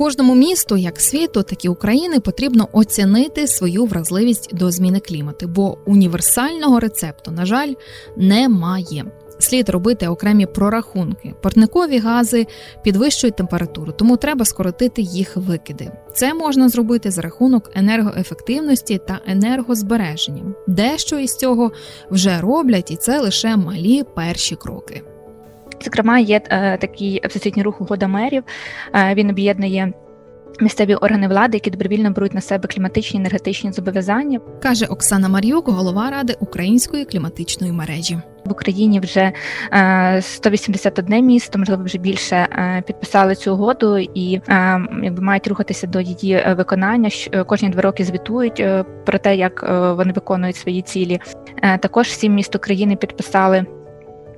Кожному 0.00 0.34
місту, 0.34 0.76
як 0.76 1.00
світу, 1.00 1.42
так 1.42 1.64
і 1.64 1.68
України, 1.68 2.20
потрібно 2.20 2.68
оцінити 2.72 3.46
свою 3.46 3.84
вразливість 3.84 4.54
до 4.54 4.70
зміни 4.70 5.00
клімату, 5.00 5.48
бо 5.48 5.78
універсального 5.86 6.80
рецепту, 6.80 7.30
на 7.30 7.46
жаль, 7.46 7.72
немає. 8.16 9.04
Слід 9.38 9.68
робити 9.68 10.08
окремі 10.08 10.46
прорахунки. 10.46 11.34
Парникові 11.42 11.98
гази 11.98 12.46
підвищують 12.82 13.36
температуру, 13.36 13.92
тому 13.92 14.16
треба 14.16 14.44
скоротити 14.44 15.02
їх 15.02 15.36
викиди. 15.36 15.90
Це 16.14 16.34
можна 16.34 16.68
зробити 16.68 17.10
за 17.10 17.22
рахунок 17.22 17.70
енергоефективності 17.74 19.00
та 19.06 19.20
енергозбереження. 19.26 20.54
Дещо 20.66 21.18
із 21.18 21.36
цього 21.36 21.72
вже 22.10 22.40
роблять, 22.40 22.90
і 22.90 22.96
це 22.96 23.20
лише 23.20 23.56
малі 23.56 24.04
перші 24.14 24.56
кроки. 24.56 25.02
Зокрема, 25.84 26.18
є 26.18 26.40
е, 26.50 26.76
такий 26.76 27.20
всесвітній 27.28 27.62
рух 27.62 27.80
угода 27.80 28.08
мерів. 28.08 28.42
Е, 28.94 29.14
він 29.14 29.30
об'єднує. 29.30 29.92
Місцеві 30.60 30.94
органи 30.94 31.28
влади, 31.28 31.56
які 31.56 31.70
добровільно 31.70 32.10
беруть 32.10 32.34
на 32.34 32.40
себе 32.40 32.68
кліматичні 32.68 33.20
енергетичні 33.20 33.72
зобов'язання, 33.72 34.40
каже 34.62 34.86
Оксана 34.86 35.28
Мар'юк, 35.28 35.68
голова 35.68 36.10
ради 36.10 36.36
української 36.40 37.04
кліматичної 37.04 37.72
мережі 37.72 38.18
в 38.44 38.52
Україні. 38.52 39.00
Вже 39.00 39.32
181 40.20 41.12
е, 41.12 41.22
місто, 41.22 41.58
можливо, 41.58 41.84
вже 41.84 41.98
більше 41.98 42.48
підписали 42.86 43.34
цю 43.34 43.54
угоду 43.54 43.98
і 43.98 44.40
якби 45.02 45.22
мають 45.22 45.48
рухатися 45.48 45.86
до 45.86 46.00
її 46.00 46.44
виконання. 46.56 47.10
кожні 47.46 47.68
два 47.68 47.82
роки 47.82 48.04
звітують 48.04 48.64
про 49.06 49.18
те, 49.18 49.36
як 49.36 49.62
вони 49.96 50.12
виконують 50.12 50.56
свої 50.56 50.82
цілі. 50.82 51.20
Також 51.80 52.12
сім 52.12 52.34
міст 52.34 52.56
України 52.56 52.96
підписали. 52.96 53.66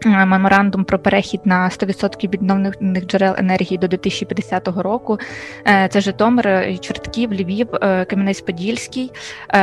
Е, 0.06 0.26
меморандум 0.26 0.84
про 0.84 0.98
перехід 0.98 1.40
на 1.44 1.68
100% 1.68 2.32
відновлених 2.32 3.06
джерел 3.06 3.34
енергії 3.38 3.78
до 3.78 3.88
2050 3.88 4.68
року. 4.68 5.18
Е, 5.66 5.88
це 5.92 6.00
Житомир, 6.00 6.78
Чортків, 6.80 7.32
Львів, 7.32 7.68
е, 7.74 8.04
Кам'янець-Подільський, 8.04 9.10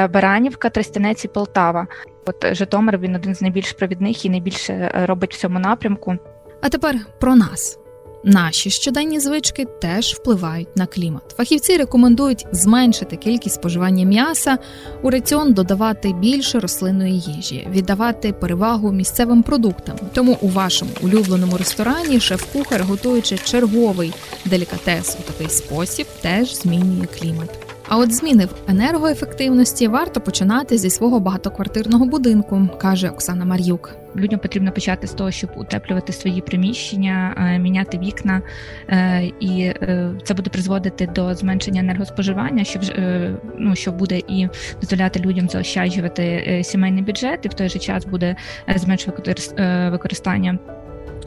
Баранівка, 0.09 0.69
Тростянець 0.69 1.25
і 1.25 1.27
Полтава. 1.27 1.87
От 2.25 2.55
Житомир 2.55 2.97
він 2.97 3.15
один 3.15 3.35
з 3.35 3.41
найбільш 3.41 3.73
провідних 3.73 4.25
і 4.25 4.29
найбільше 4.29 4.91
робить 5.05 5.33
в 5.33 5.37
цьому 5.37 5.59
напрямку. 5.59 6.17
А 6.61 6.69
тепер 6.69 6.95
про 7.19 7.35
нас. 7.35 7.79
Наші 8.23 8.69
щоденні 8.69 9.19
звички 9.19 9.65
теж 9.81 10.13
впливають 10.13 10.75
на 10.75 10.85
клімат. 10.85 11.23
Фахівці 11.37 11.77
рекомендують 11.77 12.45
зменшити 12.51 13.15
кількість 13.15 13.55
споживання 13.55 14.05
м'яса, 14.05 14.57
у 15.01 15.09
раціон 15.09 15.53
додавати 15.53 16.13
більше 16.13 16.59
рослинної 16.59 17.19
їжі, 17.19 17.67
віддавати 17.71 18.33
перевагу 18.33 18.91
місцевим 18.91 19.43
продуктам. 19.43 19.95
Тому 20.13 20.37
у 20.41 20.49
вашому 20.49 20.91
улюбленому 21.01 21.57
ресторані 21.57 22.19
шеф-кухар, 22.19 22.83
готуючи 22.83 23.37
черговий 23.37 24.13
делікатес 24.45 25.17
у 25.19 25.31
такий 25.31 25.49
спосіб, 25.49 26.07
теж 26.21 26.55
змінює 26.55 27.05
клімат. 27.19 27.68
А 27.89 27.97
от 27.97 28.13
зміни 28.13 28.45
в 28.45 28.55
енергоефективності 28.67 29.87
варто 29.87 30.21
починати 30.21 30.77
зі 30.77 30.89
свого 30.89 31.19
багатоквартирного 31.19 32.05
будинку, 32.05 32.69
каже 32.77 33.09
Оксана 33.09 33.45
Мар'юк. 33.45 33.95
Людям 34.15 34.39
потрібно 34.39 34.71
почати 34.71 35.07
з 35.07 35.11
того, 35.11 35.31
щоб 35.31 35.49
утеплювати 35.55 36.13
свої 36.13 36.41
приміщення, 36.41 37.35
е, 37.37 37.59
міняти 37.59 37.97
вікна, 37.97 38.41
е, 38.89 39.23
і 39.39 39.61
е, 39.61 40.11
це 40.23 40.33
буде 40.33 40.49
призводити 40.49 41.07
до 41.07 41.33
зменшення 41.33 41.81
енергоспоживання, 41.81 42.63
що 42.63 42.79
ну, 43.57 43.75
що 43.75 43.91
буде 43.91 44.17
і 44.27 44.47
дозволяти 44.81 45.19
людям 45.19 45.49
заощаджувати 45.49 46.61
сімейний 46.63 47.03
бюджет, 47.03 47.39
і 47.43 47.47
в 47.47 47.53
той 47.53 47.69
же 47.69 47.79
час 47.79 48.05
буде 48.05 48.35
зменшувати 48.75 49.35
використання. 49.91 50.59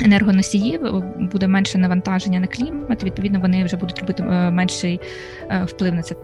Енергоносіїв 0.00 1.04
буде 1.32 1.48
менше 1.48 1.78
навантаження 1.78 2.40
на 2.40 2.46
клімат. 2.46 3.04
Відповідно, 3.04 3.40
вони 3.40 3.64
вже 3.64 3.76
будуть 3.76 3.98
робити 3.98 4.22
менший 4.50 5.00
вплив 5.66 5.94
на 5.94 6.02
це. 6.02 6.14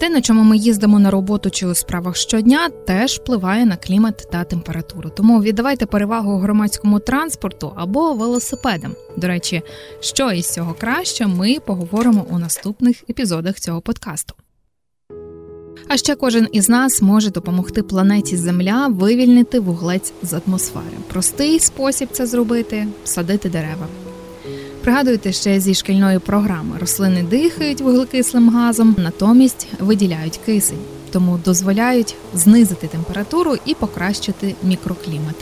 Те, 0.00 0.08
на 0.10 0.20
чому 0.20 0.42
ми 0.42 0.56
їздимо 0.56 0.98
на 0.98 1.10
роботу 1.10 1.50
чи 1.50 1.66
у 1.66 1.74
справах 1.74 2.16
щодня, 2.16 2.68
теж 2.86 3.18
впливає 3.18 3.66
на 3.66 3.76
клімат 3.76 4.28
та 4.32 4.44
температуру. 4.44 5.10
Тому 5.16 5.42
віддавайте 5.42 5.86
перевагу 5.86 6.38
громадському 6.38 6.98
транспорту 6.98 7.72
або 7.76 8.14
велосипедам. 8.14 8.94
До 9.16 9.26
речі, 9.26 9.62
що 10.00 10.30
із 10.30 10.52
цього 10.52 10.74
краще, 10.80 11.26
ми 11.26 11.56
поговоримо 11.66 12.26
у 12.30 12.38
наступних 12.38 13.02
епізодах 13.10 13.60
цього 13.60 13.80
подкасту. 13.80 14.34
А 15.88 15.96
ще 15.96 16.14
кожен 16.14 16.48
із 16.52 16.68
нас 16.68 17.02
може 17.02 17.30
допомогти 17.30 17.82
планеті 17.82 18.36
Земля 18.36 18.86
вивільнити 18.86 19.60
вуглець 19.60 20.12
з 20.22 20.34
атмосфери. 20.34 20.96
Простий 21.08 21.58
спосіб 21.58 22.08
це 22.12 22.26
зробити 22.26 22.86
садити 23.04 23.48
дерева. 23.48 23.86
Пригадуйте 24.82 25.32
ще 25.32 25.60
зі 25.60 25.74
шкільної 25.74 26.18
програми: 26.18 26.76
рослини 26.80 27.22
дихають 27.22 27.80
вуглекислим 27.80 28.48
газом, 28.48 28.96
натомість 28.98 29.66
виділяють 29.78 30.40
кисень, 30.46 30.78
тому 31.10 31.40
дозволяють 31.44 32.14
знизити 32.34 32.86
температуру 32.86 33.56
і 33.66 33.74
покращити 33.74 34.54
мікроклімат. 34.62 35.34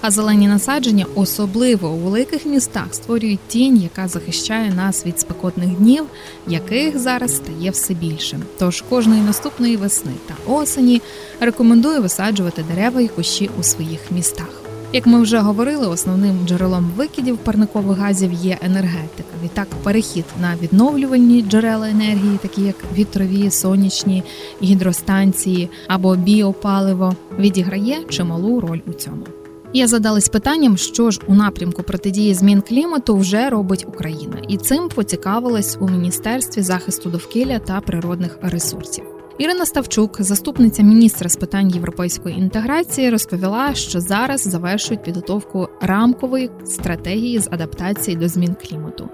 А 0.00 0.10
зелені 0.10 0.48
насадження, 0.48 1.06
особливо 1.14 1.88
у 1.88 1.96
великих 1.96 2.46
містах, 2.46 2.86
створюють 2.90 3.40
тінь, 3.48 3.76
яка 3.76 4.08
захищає 4.08 4.70
нас 4.70 5.06
від 5.06 5.20
спекотних 5.20 5.68
днів, 5.68 6.04
яких 6.46 6.98
зараз 6.98 7.36
стає 7.36 7.70
все 7.70 7.94
більше. 7.94 8.40
Тож 8.58 8.80
кожної 8.88 9.22
наступної 9.22 9.76
весни 9.76 10.12
та 10.26 10.52
осені 10.52 11.02
рекомендую 11.40 12.02
висаджувати 12.02 12.64
дерева 12.74 13.00
і 13.00 13.08
кущі 13.08 13.50
у 13.60 13.62
своїх 13.62 14.00
містах. 14.10 14.59
Як 14.92 15.06
ми 15.06 15.20
вже 15.20 15.38
говорили, 15.38 15.86
основним 15.86 16.46
джерелом 16.46 16.90
викидів 16.96 17.38
парникових 17.38 17.98
газів 17.98 18.32
є 18.32 18.58
енергетика. 18.62 19.28
Відтак, 19.44 19.68
перехід 19.82 20.24
на 20.40 20.56
відновлювальні 20.62 21.42
джерела 21.42 21.88
енергії, 21.90 22.38
такі 22.42 22.62
як 22.62 22.76
вітрові, 22.96 23.50
сонячні 23.50 24.22
гідростанції 24.62 25.70
або 25.88 26.16
біопаливо, 26.16 27.14
відіграє 27.38 28.04
чималу 28.08 28.60
роль 28.60 28.80
у 28.86 28.92
цьому. 28.92 29.26
Я 29.72 29.86
задалась 29.86 30.28
питанням, 30.28 30.76
що 30.76 31.10
ж 31.10 31.20
у 31.26 31.34
напрямку 31.34 31.82
протидії 31.82 32.34
змін 32.34 32.60
клімату 32.60 33.16
вже 33.16 33.50
робить 33.50 33.84
Україна, 33.88 34.36
і 34.48 34.56
цим 34.56 34.88
поцікавилась 34.88 35.78
у 35.80 35.88
міністерстві 35.88 36.62
захисту 36.62 37.10
довкілля 37.10 37.58
та 37.58 37.80
природних 37.80 38.38
ресурсів. 38.42 39.19
Ірина 39.40 39.66
Ставчук, 39.66 40.22
заступниця 40.22 40.82
міністра 40.82 41.28
з 41.28 41.36
питань 41.36 41.70
європейської 41.70 42.38
інтеграції, 42.38 43.10
розповіла, 43.10 43.74
що 43.74 44.00
зараз 44.00 44.42
завершують 44.42 45.02
підготовку 45.02 45.68
рамкової 45.80 46.50
стратегії 46.64 47.38
з 47.38 47.48
адаптації 47.50 48.16
до 48.16 48.28
змін 48.28 48.56
клімату. 48.62 49.08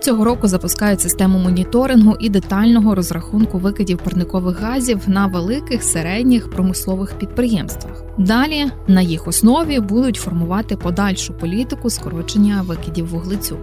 Цього 0.00 0.24
року 0.24 0.48
запускають 0.48 1.00
систему 1.00 1.38
моніторингу 1.38 2.16
і 2.20 2.28
детального 2.28 2.94
розрахунку 2.94 3.58
викидів 3.58 3.98
парникових 3.98 4.60
газів 4.60 5.00
на 5.06 5.26
великих 5.26 5.82
середніх 5.82 6.50
промислових 6.50 7.18
підприємствах. 7.18 8.04
Далі 8.18 8.66
на 8.86 9.00
їх 9.00 9.28
основі 9.28 9.80
будуть 9.80 10.16
формувати 10.16 10.76
подальшу 10.76 11.34
політику 11.34 11.90
скорочення 11.90 12.62
викидів 12.62 13.06
вуглецю. 13.06 13.56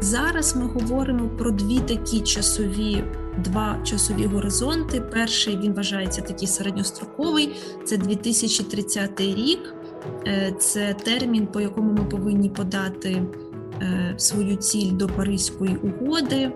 Зараз 0.00 0.56
ми 0.56 0.66
говоримо 0.66 1.28
про 1.28 1.50
дві 1.50 1.78
такі 1.78 2.20
часові. 2.20 3.04
Два 3.44 3.78
часові 3.84 4.26
горизонти. 4.26 5.00
Перший 5.00 5.56
він 5.56 5.74
вважається 5.74 6.20
такий 6.22 6.48
середньостроковий, 6.48 7.54
це 7.84 7.96
2030 7.96 9.20
рік. 9.20 9.74
Е, 10.26 10.54
це 10.58 10.94
термін, 11.04 11.46
по 11.46 11.60
якому 11.60 11.92
ми 11.92 12.04
повинні 12.04 12.48
подати 12.50 13.22
е, 13.82 14.14
свою 14.16 14.56
ціль 14.56 14.92
до 14.92 15.06
Паризької 15.06 15.76
угоди. 15.76 16.52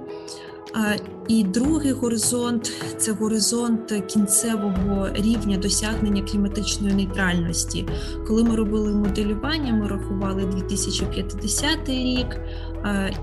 І 1.28 1.44
другий 1.44 1.92
горизонт 1.92 2.72
це 2.96 3.12
горизонт 3.12 4.04
кінцевого 4.06 5.08
рівня 5.14 5.56
досягнення 5.56 6.22
кліматичної 6.22 6.94
нейтральності. 6.94 7.88
Коли 8.26 8.44
ми 8.44 8.56
робили 8.56 8.92
моделювання, 8.92 9.72
ми 9.72 9.88
рахували 9.88 10.44
2050 10.44 11.88
рік 11.88 12.40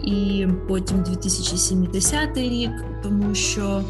і 0.03 0.47
потім 0.67 1.03
2070 1.03 2.37
рік, 2.37 2.71
тому 3.03 3.35
що 3.35 3.83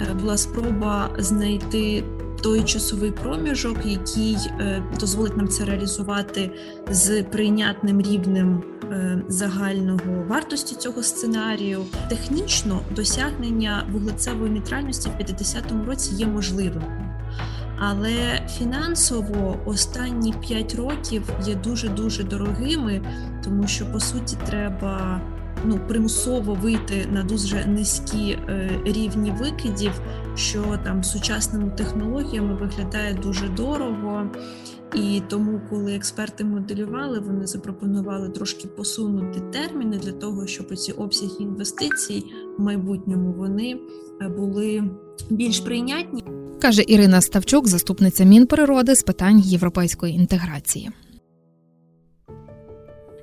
е, 0.00 0.14
була 0.14 0.36
спроба 0.36 1.10
знайти 1.18 2.04
той 2.42 2.62
часовий 2.62 3.10
проміжок, 3.10 3.76
який 3.84 4.36
е, 4.36 4.82
дозволить 5.00 5.36
нам 5.36 5.48
це 5.48 5.64
реалізувати 5.64 6.50
з 6.90 7.22
прийнятним 7.22 8.02
рівнем 8.02 8.62
е, 8.84 9.22
загального 9.28 10.24
вартості 10.28 10.74
цього 10.74 11.02
сценарію. 11.02 11.84
Технічно 12.08 12.80
досягнення 12.90 13.86
вуглецевої 13.92 14.50
нейтральності 14.50 15.08
в 15.08 15.22
50-му 15.22 15.84
році 15.84 16.14
є 16.14 16.26
можливим. 16.26 16.82
Але 17.78 18.46
фінансово 18.58 19.58
останні 19.66 20.32
5 20.32 20.74
років 20.74 21.22
є 21.46 21.54
дуже 21.54 21.88
дуже 21.88 22.24
дорогими, 22.24 23.02
тому 23.46 23.66
що 23.66 23.86
по 23.92 24.00
суті 24.00 24.36
треба 24.46 25.20
ну 25.64 25.80
примусово 25.88 26.54
вийти 26.54 27.06
на 27.12 27.22
дуже 27.22 27.66
низькі 27.66 28.30
е, 28.30 28.70
рівні 28.84 29.34
викидів, 29.40 30.00
що 30.34 30.78
там 30.84 31.04
сучасними 31.04 31.70
технологіями 31.70 32.54
виглядає 32.54 33.14
дуже 33.14 33.48
дорого. 33.48 34.30
І 34.94 35.22
тому, 35.28 35.60
коли 35.70 35.94
експерти 35.94 36.44
моделювали, 36.44 37.20
вони 37.20 37.46
запропонували 37.46 38.28
трошки 38.28 38.68
посунути 38.68 39.40
терміни 39.40 39.98
для 39.98 40.12
того, 40.12 40.46
щоб 40.46 40.76
ці 40.76 40.92
обсяги 40.92 41.36
інвестицій 41.40 42.24
в 42.58 42.62
майбутньому 42.62 43.32
вони 43.32 43.80
е, 44.22 44.28
були 44.28 44.84
більш 45.30 45.60
прийнятні. 45.60 46.24
Каже 46.60 46.84
Ірина 46.86 47.20
Ставчук, 47.20 47.68
заступниця 47.68 48.24
Мінприроди 48.24 48.94
з 48.94 49.02
питань 49.02 49.38
європейської 49.38 50.14
інтеграції. 50.14 50.90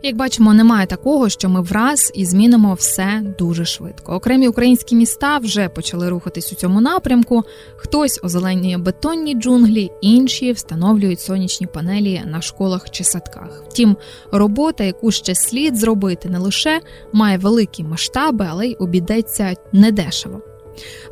Як 0.06 0.16
бачимо, 0.16 0.54
немає 0.54 0.88
такого, 0.88 1.30
що 1.30 1.50
ми 1.50 1.62
враз 1.62 2.12
і 2.16 2.26
змінимо 2.26 2.74
все 2.74 3.24
дуже 3.40 3.66
швидко. 3.66 4.14
Окремі 4.14 4.48
українські 4.48 4.96
міста 4.96 5.38
вже 5.38 5.70
почали 5.70 6.10
рухатись 6.10 6.54
у 6.54 6.56
цьому 6.56 6.82
напрямку. 6.82 7.44
Хтось 7.76 8.20
озеленює 8.24 8.78
бетонні 8.78 9.36
джунглі, 9.36 9.92
інші 10.02 10.52
встановлюють 10.52 11.20
сонячні 11.20 11.68
панелі 11.68 12.22
на 12.26 12.42
школах 12.42 12.90
чи 12.90 13.04
садках. 13.04 13.64
Втім, 13.70 13.98
робота, 14.32 14.84
яку 14.84 15.12
ще 15.12 15.36
слід 15.36 15.76
зробити, 15.76 16.30
не 16.30 16.40
лише 16.40 16.82
має 17.14 17.38
великі 17.38 17.84
масштаби, 17.84 18.48
але 18.50 18.68
й 18.68 18.76
обійдеться 18.80 19.56
недешево. 19.72 20.42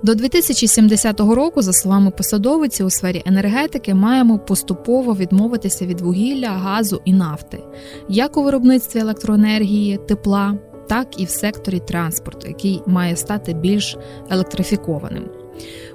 До 0.03 0.15
2070 0.15 1.19
року, 1.19 1.61
за 1.61 1.73
словами 1.73 2.11
посадовиці, 2.11 2.83
у 2.83 2.89
сфері 2.89 3.23
енергетики 3.25 3.93
маємо 3.93 4.39
поступово 4.39 5.15
відмовитися 5.15 5.85
від 5.85 6.01
вугілля, 6.01 6.49
газу 6.49 7.01
і 7.05 7.13
нафти, 7.13 7.59
як 8.09 8.37
у 8.37 8.43
виробництві 8.43 8.99
електроенергії, 8.99 9.99
тепла, 10.07 10.57
так 10.87 11.21
і 11.21 11.25
в 11.25 11.29
секторі 11.29 11.79
транспорту, 11.79 12.47
який 12.47 12.81
має 12.85 13.15
стати 13.15 13.53
більш 13.53 13.97
електрифікованим. 14.29 15.23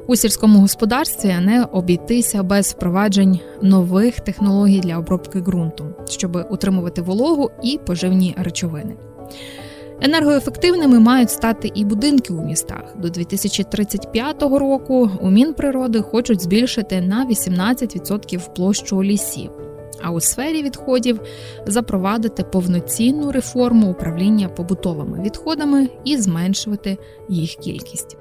У 0.07 0.17
сільському 0.17 0.59
господарстві 0.59 1.37
не 1.41 1.65
обійтися 1.65 2.43
без 2.43 2.67
впроваджень 2.67 3.41
нових 3.63 4.21
технологій 4.21 4.81
для 4.81 4.99
обробки 4.99 5.41
ґрунту, 5.41 5.87
щоб 6.09 6.47
утримувати 6.51 7.03
вологу 7.03 7.51
і 7.63 7.81
поживні 7.87 8.35
речовини. 8.39 8.97
Енергоефективними 10.01 11.01
мають 11.01 11.31
стати 11.31 11.73
і 11.75 11.85
будинки 11.85 12.33
у 12.33 12.43
містах. 12.43 12.97
До 12.97 13.11
2035 13.11 14.43
року 14.43 15.11
у 15.21 15.31
Мінприроди 15.31 16.03
хочуть 16.03 16.43
збільшити 16.43 17.01
на 17.01 17.27
18% 17.27 18.55
площу 18.55 19.05
лісів. 19.05 19.51
А 20.03 20.11
у 20.11 20.21
сфері 20.21 20.63
відходів 20.63 21.21
запровадити 21.67 22.43
повноцінну 22.43 23.33
реформу 23.33 23.91
управління 23.91 24.49
побутовими 24.49 25.23
відходами 25.23 25.89
і 26.05 26.17
зменшувати 26.17 26.99
їх 27.29 27.51
кількість. 27.51 28.17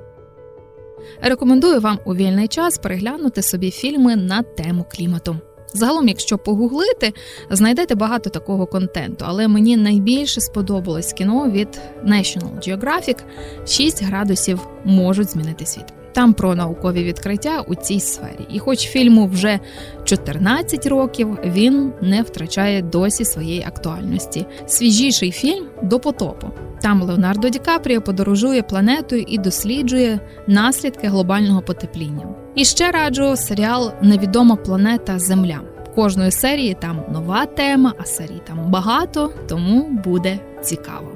Рекомендую 1.22 1.82
вам 1.82 2.00
у 2.06 2.16
вільний 2.16 2.48
час 2.48 2.78
переглянути 2.78 3.42
собі 3.42 3.72
фільми 3.72 4.16
на 4.16 4.42
тему 4.42 4.86
клімату. 4.92 5.38
Загалом, 5.76 6.08
якщо 6.08 6.38
погуглити, 6.38 7.14
знайдете 7.50 7.96
багато 7.96 8.30
такого 8.30 8.66
контенту, 8.66 9.26
але 9.28 9.48
мені 9.48 9.78
найбільше 9.78 10.42
сподобалось 10.42 11.14
кіно 11.14 11.50
від 11.50 11.82
National 12.06 12.58
Geographic 12.68 13.18
«6 13.66 14.06
градусів 14.06 14.68
можуть 14.86 15.30
змінити 15.30 15.66
світ. 15.66 16.05
Там 16.16 16.34
про 16.34 16.56
наукові 16.56 17.04
відкриття 17.04 17.62
у 17.68 17.76
цій 17.76 18.00
сфері. 18.00 18.48
І, 18.50 18.60
хоч 18.60 18.80
фільму 18.80 19.28
вже 19.28 19.60
14 20.04 20.86
років, 20.86 21.38
він 21.46 21.94
не 22.02 22.22
втрачає 22.22 22.82
досі 22.82 23.26
своєї 23.26 23.64
актуальності. 23.68 24.46
Свіжіший 24.68 25.32
фільм 25.32 25.66
до 25.84 26.00
потопу. 26.00 26.48
Там 26.82 27.02
Леонардо 27.02 27.50
Ді 27.50 27.60
Капріо 27.60 28.02
подорожує 28.02 28.62
планетою 28.62 29.26
і 29.28 29.38
досліджує 29.38 30.20
наслідки 30.48 31.08
глобального 31.08 31.62
потепління. 31.62 32.28
І 32.56 32.66
ще 32.66 32.92
раджу 32.92 33.36
серіал 33.36 33.92
Невідома 34.02 34.56
планета 34.56 35.20
Земля. 35.20 35.62
Кожної 35.96 36.32
серії 36.32 36.78
там 36.82 37.04
нова 37.12 37.46
тема, 37.46 37.94
а 38.00 38.06
серій 38.06 38.42
там 38.48 38.72
багато, 38.72 39.34
тому 39.48 40.02
буде 40.04 40.40
цікаво. 40.62 41.12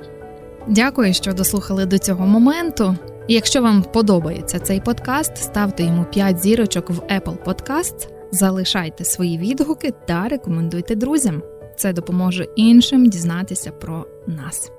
Дякую, 0.68 1.14
що 1.14 1.34
дослухали 1.34 1.86
до 1.86 1.98
цього 1.98 2.28
моменту. 2.28 2.96
Якщо 3.32 3.62
вам 3.62 3.84
подобається 3.84 4.60
цей 4.60 4.80
подкаст, 4.80 5.38
ставте 5.38 5.84
йому 5.84 6.06
5 6.06 6.40
зірочок 6.40 6.90
в 6.90 7.00
Apple 7.00 7.38
Podcasts, 7.46 8.08
залишайте 8.32 9.06
свої 9.06 9.38
відгуки 9.38 9.94
та 10.08 10.28
рекомендуйте 10.28 10.96
друзям. 10.96 11.44
Це 11.78 11.94
допоможе 11.94 12.48
іншим 12.56 13.10
дізнатися 13.10 13.72
про 13.72 14.06
нас. 14.28 14.72